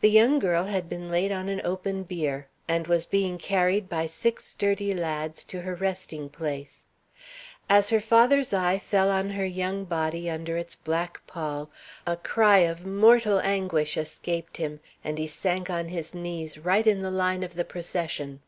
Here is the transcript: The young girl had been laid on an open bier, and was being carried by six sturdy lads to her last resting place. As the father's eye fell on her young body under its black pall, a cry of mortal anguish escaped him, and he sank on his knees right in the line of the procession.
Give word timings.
The 0.00 0.08
young 0.08 0.38
girl 0.38 0.66
had 0.66 0.88
been 0.88 1.10
laid 1.10 1.32
on 1.32 1.48
an 1.48 1.60
open 1.64 2.04
bier, 2.04 2.46
and 2.68 2.86
was 2.86 3.04
being 3.04 3.36
carried 3.36 3.88
by 3.88 4.06
six 4.06 4.44
sturdy 4.44 4.94
lads 4.94 5.42
to 5.42 5.62
her 5.62 5.72
last 5.72 5.80
resting 5.80 6.28
place. 6.28 6.84
As 7.68 7.88
the 7.88 8.00
father's 8.00 8.52
eye 8.54 8.78
fell 8.78 9.10
on 9.10 9.30
her 9.30 9.44
young 9.44 9.84
body 9.84 10.30
under 10.30 10.56
its 10.56 10.76
black 10.76 11.20
pall, 11.26 11.68
a 12.06 12.16
cry 12.16 12.58
of 12.58 12.86
mortal 12.86 13.40
anguish 13.40 13.96
escaped 13.96 14.58
him, 14.58 14.78
and 15.02 15.18
he 15.18 15.26
sank 15.26 15.68
on 15.68 15.88
his 15.88 16.14
knees 16.14 16.58
right 16.58 16.86
in 16.86 17.02
the 17.02 17.10
line 17.10 17.42
of 17.42 17.54
the 17.54 17.64
procession. 17.64 18.42